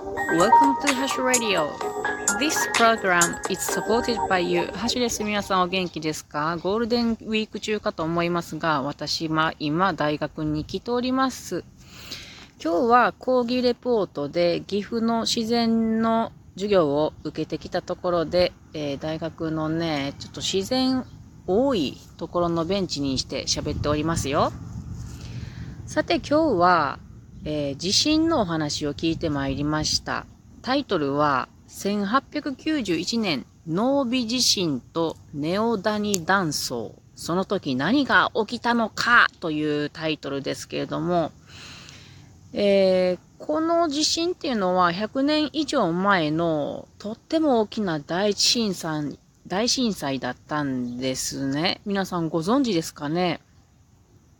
[0.00, 1.72] Welcome to Hash Radio.
[2.38, 4.62] This program is supported by you.
[4.72, 5.22] ハッシュです。
[5.22, 6.56] 皆さんお元気ですか？
[6.56, 11.64] ゴールデンウィーク中かと思いますが、私は今大学に来ております。
[12.62, 21.04] 今日は講義レポートで岐阜の自然の授業を受けてきたところで、えー、大学のね、ちょっと自然
[21.46, 24.50] 多いところのベンチにして喋っておりますよ。
[25.84, 26.98] さて今日は、
[27.44, 30.26] えー、地震のお話を聞いてまいりました。
[30.62, 36.94] タイトルは、1891年、ノービ地震とネオダニ断層。
[37.14, 41.32] その時何が起きたのかというタイトルですけれども、
[42.52, 51.80] えー、この地震っていうのは100年以上前のとっても大きな大震災、大震災だったんですね。
[51.86, 53.40] 皆さんご存知ですかね？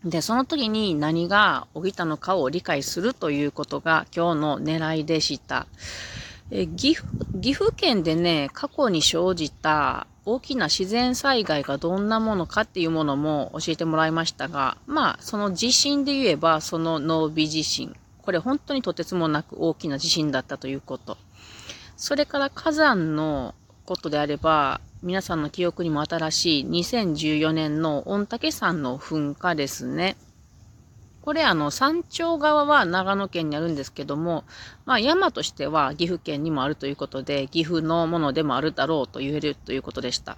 [0.05, 5.67] で、その時に何が起きたのかを理解するということが今日の狙いでした。
[6.51, 7.09] え岐阜
[7.41, 17.95] 岐阜県でね、過去に生じた大きな自然災害がどんなものかっていうものも教えてもらいましたが、まあ、その地震で言えば、その濃尾地震。
[18.23, 21.19] これ本当にとてつもなく大きな地震だったということ。
[21.97, 23.55] それから火山の
[23.85, 30.19] ことであれば、皆さんの記憶にも新しい2014年の御嶽山の噴火ですね。
[31.23, 34.45] これあの山頂側は長野県にあるんですけども、
[34.85, 40.37] まあ山としては岐阜県にもあるということで、岐阜のものでもあるだろうと言えるということでした。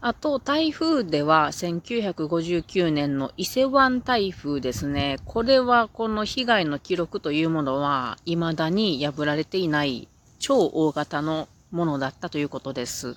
[0.00, 5.18] あと、台風では1959年の伊勢湾台風ですね。
[5.26, 10.08] これはこの被害の記録というものは未だに破られていない
[10.40, 13.16] 超大型のものだったということです。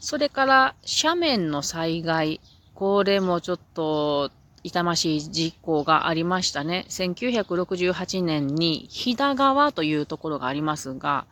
[0.00, 2.40] それから斜面の災害、
[2.74, 4.30] これもちょっと
[4.62, 6.86] 痛ましい事故がありましたね。
[6.88, 11.26] 1968年に飛騨川というところがありますが、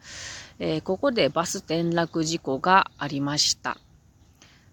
[0.58, 3.78] えー、ここでバス転落事故がありました。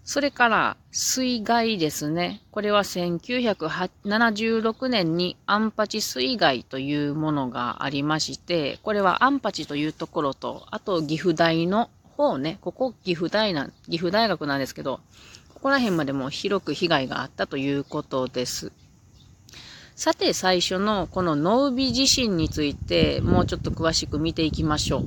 [0.04, 2.42] それから水害ですね。
[2.50, 15.00] これは1976年にアンパチ水害というものがありまして、これはアンパチというところと、あと岐阜大の方ね、ここ岐阜大な、岐阜大学なんですけど、
[15.52, 18.72] ここら辺までも広く被害があったということです。
[19.96, 25.04] さて最初のこのノウビ地震についてもうちょっと詳しく見ていきましょう。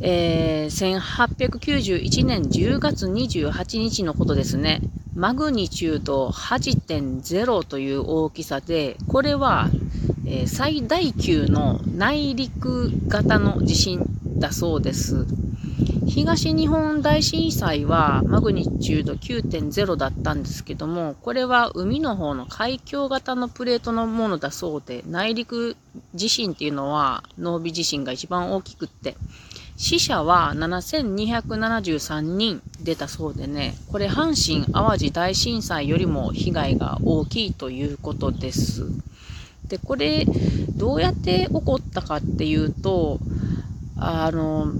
[0.00, 4.80] えー、1891年10月28日のことですね。
[5.14, 9.68] マグニチュード8.0という大きさで、これは、
[10.24, 14.06] えー、最大級の内陸型の地震
[14.38, 15.26] だそうです。
[16.10, 25.76] 東日本大震災はマグニチュード9.0だったんですけども、これは海の方の海峡型のプレートのものだそうで、内陸
[26.16, 29.16] 地震っていうのは、濃尾地震が一番大きくって、
[29.76, 38.84] 死者は7273人出たそうでね、これ阪神淡路大震災よりも被害が大きいということです。
[39.68, 40.26] で、これ、
[40.74, 43.20] どうやって起こったかっていうと、
[43.96, 44.72] あの、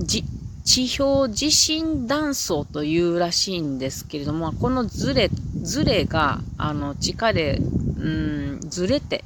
[0.00, 0.24] 地
[0.98, 5.30] 表地震断層というらしいんですけれども、このズレ、
[5.62, 9.24] ズレが、あの、地下で、うん、ずれて、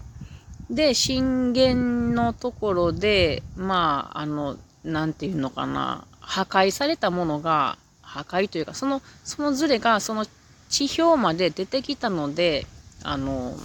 [0.71, 10.27] で、震源のところで、まあ、あの、なんていうのかな、破壊されたものが、破壊というか、その、そのズレが、その
[10.69, 12.67] 地表まで出てきたので、
[13.03, 13.57] あの、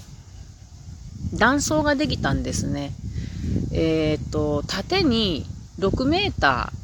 [1.33, 2.91] 断層ができたんですね。
[3.71, 5.45] えっ、ー、と、縦に
[5.79, 6.78] 6メーター、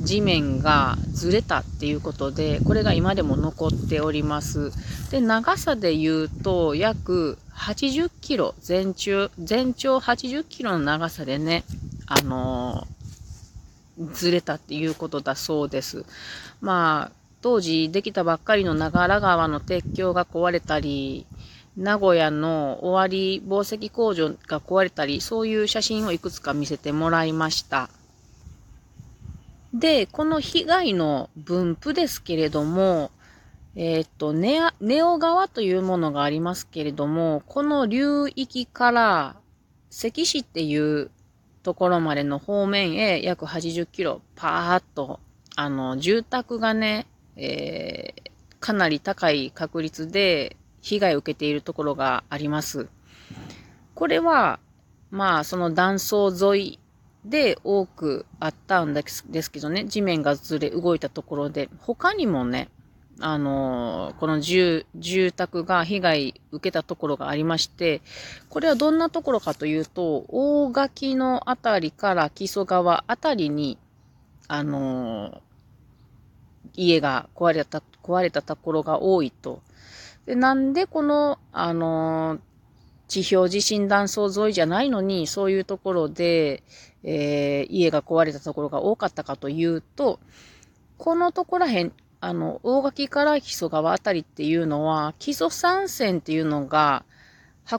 [0.00, 4.72] 地面がずれたっていうことで、これが今でも残っております。
[5.10, 11.64] で、長さで言うと、約80キロ、全長、全長80キロの長さでね、
[12.06, 16.04] あのー、ずれたっていうことだそうです。
[16.62, 21.26] まあ、当時できたばっかりの長良川の鉄橋が壊れたり、
[21.76, 27.90] 名古屋の終わり紡績工場が壊れたり、そういう写真をいくつか見せてもらいました。
[29.72, 33.10] で、この被害の分布ですけれども、
[33.76, 39.36] えっ、と、ネ、ネオ川というものがありますけれども、この流域から
[39.90, 41.10] 関市っていう
[41.62, 45.20] ところまでの方面へ約80キロパーッと、
[45.54, 47.06] あの、住宅がね、
[47.36, 52.88] えー、かなり高い確率で被害を受けているところがあります。
[53.94, 54.58] これは、
[55.10, 56.78] まあ、その断層沿い
[57.24, 62.68] で多くあったんですけどね、地面がずれ動いたところで、他にもね、
[63.20, 68.00] あの、この住、住宅が被害受けたところがありまして、
[68.48, 73.76] これはどんなところかというと、大垣のあたりから木曽川あたりに、
[74.48, 75.42] あの、
[76.74, 79.60] 家が壊れた、壊れたところが多いと。
[80.24, 82.38] で、なんでこの、あの、
[83.10, 86.62] 地表地震断層沿いじゃないのに、そういうところで、
[87.02, 90.20] えー、家が壊れたところが多かったかというと、
[90.96, 97.04] このところらへん、あの、大垣から木曽川あたりっていうのは、木曽山線っていうのが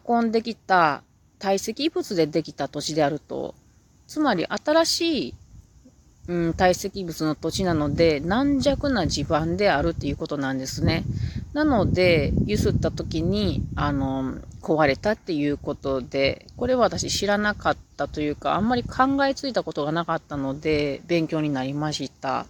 [0.07, 1.01] 運んできた
[1.39, 3.55] 堆積物でできた土地であると。
[4.07, 5.33] つまり新しい、
[6.27, 11.05] うん、堆積物の土地なので、軟弱な地盤であるっていうことなんですね。
[11.53, 22.45] なので、ゆすった時に、あの、壊れたっていうことで、これは私知らなかったというか、あんまり考えついたことがなかったので、勉強になりました。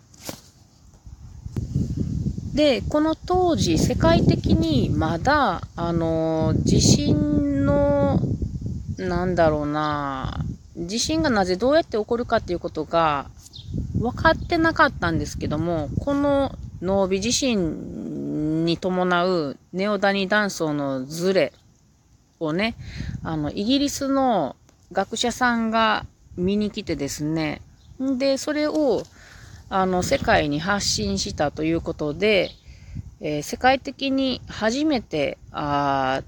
[2.53, 8.19] で、この当時、世界的にまだ、あの、地震の、
[8.97, 10.43] なんだろうな、
[10.77, 13.27] 地震がなぜどうやって起こるかっていうことが
[13.99, 21.53] 分かってなかったんですけども、この濃尾地震に伴うネオダニ断層のズレ
[22.45, 22.75] をね、
[23.23, 24.55] あの、イギリスの
[24.91, 26.05] 学者さんが
[26.37, 27.61] 見に来てですね、
[27.99, 29.03] で、それを、
[29.69, 32.51] あの、世界に発信したということで、
[33.21, 36.23] えー、世界的に初めて、あ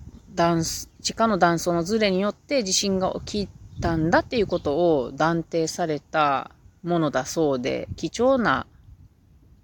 [1.01, 6.51] 地下の断層のズレによって地震が起きたんだっていうことを断定された
[6.83, 8.65] ものだそうで、貴重な、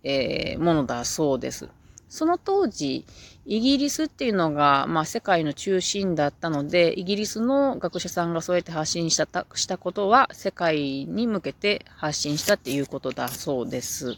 [0.04, 1.70] えー、ものだそうです。
[2.10, 3.06] その当時、
[3.46, 14.18] イギリスっていうのが、まあ、世界の中心だったので、イギリスの学者さんがそうやって発信したしたことは、世界に向けて発信したっていうことだそうです。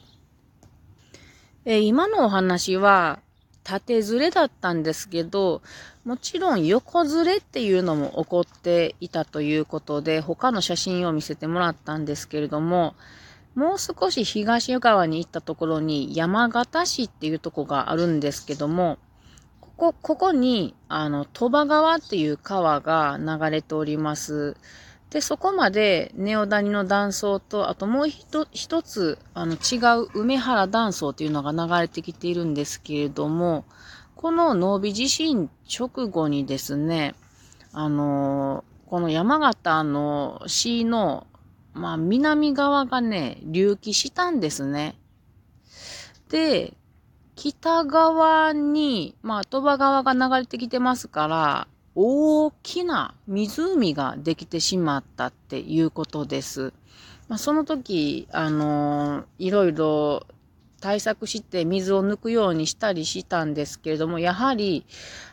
[1.66, 3.20] えー、今のお話は、
[3.64, 5.62] 縦ずれだったんですけど、
[6.04, 12.96] もちろん横ずれっていうのも起こっていたということで、他の写真を見せてもらったんですけれども、
[13.56, 18.98] もう少し東側に行ったところに山形市っていうとこがあるんですけども、
[19.60, 24.56] ここ、ここに、あの、鳥羽川っていう川が流れております。
[25.10, 28.46] で、そこまでネオダニの断層と、あともう一
[28.82, 33.66] つ、あの、違う梅原断層っていうのが流れてきているんですけれども、
[34.16, 37.16] この濃尾地震直後にですね、
[37.74, 41.26] あのこの山形の市の
[41.74, 44.96] まあ、南側がね、隆起したんですね。
[46.30, 46.74] で、
[47.36, 56.74] 北側に、まあ、鳥羽川が流れてきてますから、大きな湖ができてしまったっていうことです。
[57.28, 60.26] まあ、その時、あのー、いろいろ
[60.82, 64.86] 対策して水を抜くようにしたりしたんですけれども、やはり、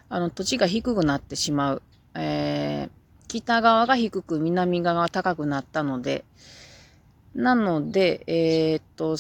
[0.09, 1.83] あの、土地が低くなってしまう。
[2.15, 2.98] えー、
[3.29, 6.25] 北側が低く南側が高くなったので、
[7.35, 9.17] なので、えー、っと、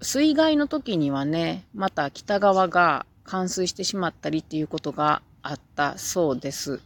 [0.00, 6.80] 水害の時にはね、また北側が冠水してしまったりっていうことがあったそうです。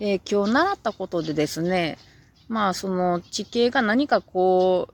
[0.00, 1.98] えー、今日習ったことでですね、
[2.48, 4.88] まあその地形が何かこ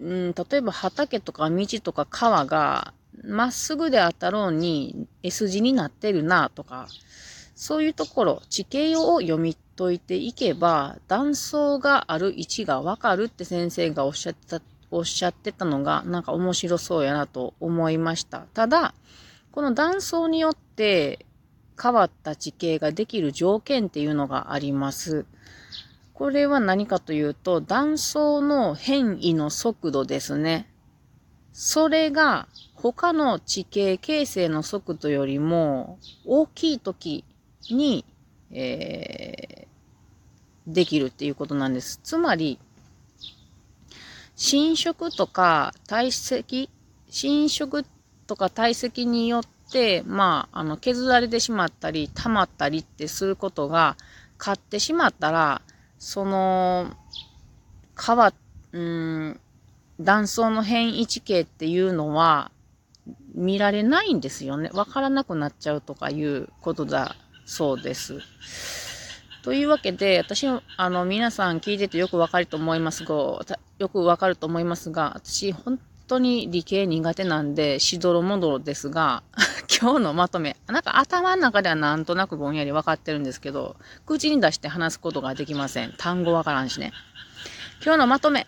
[0.00, 2.92] う、うん、例えば畑とか道とか川が
[3.24, 6.88] まっすぐであったろうに S 字になってるなとか、
[7.62, 18.40] そういうところ、地形を読み解いていけば、断層がある位置がわかるって先生がおっしゃってた、おっしゃってたのが、なんか面白そうやなと思いました。
[18.52, 18.94] ただ、
[19.52, 21.24] この断層によって
[21.80, 25.24] 変わった地形ができる条件っていうのがあります。
[26.14, 30.68] これは何かというと、断層の変異の速度ですね。
[31.52, 37.24] それが他の地形形成の速度よりも大きい時
[37.70, 38.04] に、
[38.50, 42.00] えー、できるっていうことなんです。
[42.02, 42.58] つまり、
[44.36, 46.68] 侵食とか堆積、
[47.08, 47.84] 侵食
[48.26, 53.96] とか堆積によって、まあ、あの、削られてしまったり、溜まったりってすることが、
[54.38, 55.62] 買ってしまったら、
[55.98, 56.96] その、
[57.94, 58.32] 川、
[58.72, 59.40] うん、
[60.00, 62.50] 断層の変異地形っていうのは、
[63.34, 64.70] 見られないんですよね。
[64.72, 67.16] わからなくなっちゃうとかいうことだ
[67.52, 68.18] そうです。
[69.42, 73.14] というわけで、私、あの、皆さん聞いててよくわかると思いますが、
[73.78, 79.22] よくわかると思いますが、私、本当に理系苦手なんで、しどろもどろですが、
[79.68, 85.92] 今日のまとめ、なんか頭の中ではなんとなくぼんやりわかってるんですけど、口に出して話すことができません。
[85.98, 86.92] 単語わからんしね。
[87.84, 88.46] 今日のまとめ、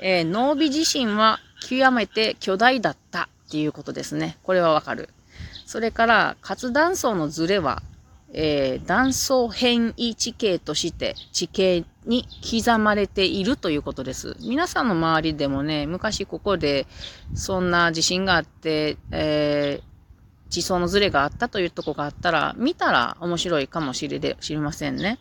[0.00, 3.30] えー、濃尾地震は極めて巨大だった。
[3.46, 4.36] っていうことですね。
[4.42, 5.10] これはわかる。
[5.64, 7.82] それから、活断層のズレは、
[8.34, 14.36] えー、断層変異地形として地形に刻まれているということです。
[14.40, 16.86] 皆さんの周りでもね、昔ここで
[17.34, 25.18] そんな地震があって、えー、地層のズレがあったというとこがあったら、見たら面白いかもしれで知りませんね。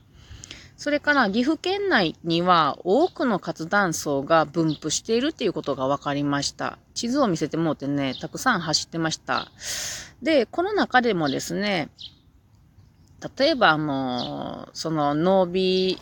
[0.75, 6.79] それから岐阜県内には多くの活断層が分布しているということが分かりました。
[6.93, 9.51] 地図を見せてもうてね、たくさん走ってました。
[10.21, 11.89] で、この中でもですね、
[13.37, 15.99] 例えばあの、そのノービー、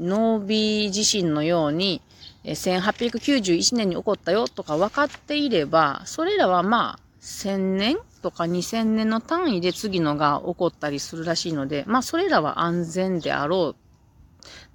[0.00, 2.00] ノービー地震のように、
[2.44, 13.90] 1891年に起こったよとか分かっていれば、それらはまあ、1000年とか2000年の単位で次のが起こったりするらしいので、まあそれらは安全であろう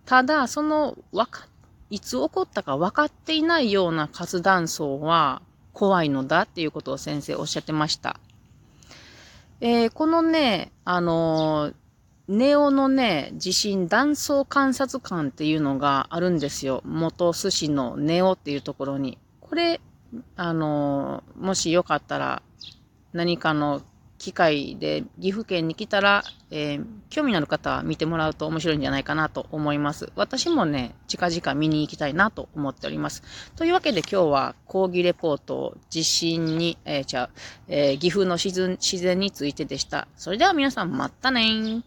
[0.06, 1.48] ただ、その、わか、
[1.90, 5.42] いつ起こったか分かっていないような活断層は
[5.74, 8.20] 怖いのだっていうことを先生おっしゃってました。
[9.62, 11.74] えー、このね、あのー、
[12.28, 16.82] ネオのね、地震断層観察館っていうのがあるんですよ。
[16.86, 19.18] 元寿司のネオっていうところに。
[19.40, 19.80] これ、
[20.36, 22.42] あのー、もしよかったら
[23.14, 23.82] 何かの
[24.18, 30.12] 機会で岐阜県に来たら、えー、興味のある方は見てもらうと面白いんじゃないかなと思います。
[30.16, 33.24] 私もね、近々見に行きたいなと思っております。
[33.56, 37.30] というわけで今日は講義レポート、地震に、えー、じゃあ、
[37.68, 38.52] えー、岐阜の自
[39.00, 40.08] 然についてでした。
[40.16, 41.84] それでは皆さんまたね